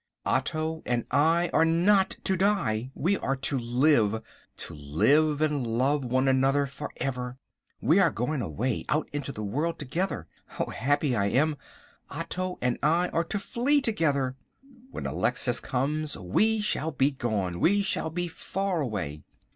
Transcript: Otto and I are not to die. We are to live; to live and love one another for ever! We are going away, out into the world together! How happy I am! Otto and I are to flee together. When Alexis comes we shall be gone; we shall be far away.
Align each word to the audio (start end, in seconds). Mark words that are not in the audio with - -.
Otto 0.25 0.81
and 0.87 1.05
I 1.11 1.51
are 1.53 1.63
not 1.63 2.17
to 2.23 2.35
die. 2.35 2.89
We 2.95 3.17
are 3.17 3.35
to 3.35 3.59
live; 3.59 4.23
to 4.57 4.73
live 4.73 5.43
and 5.43 5.67
love 5.77 6.03
one 6.03 6.27
another 6.27 6.65
for 6.65 6.91
ever! 6.97 7.37
We 7.81 7.99
are 7.99 8.09
going 8.09 8.41
away, 8.41 8.83
out 8.89 9.07
into 9.13 9.31
the 9.31 9.43
world 9.43 9.77
together! 9.77 10.25
How 10.47 10.65
happy 10.69 11.15
I 11.15 11.27
am! 11.27 11.55
Otto 12.09 12.57
and 12.63 12.79
I 12.81 13.09
are 13.09 13.23
to 13.25 13.37
flee 13.37 13.79
together. 13.79 14.35
When 14.89 15.05
Alexis 15.05 15.59
comes 15.59 16.17
we 16.17 16.61
shall 16.61 16.89
be 16.89 17.11
gone; 17.11 17.59
we 17.59 17.83
shall 17.83 18.09
be 18.09 18.27
far 18.27 18.81
away. 18.81 19.23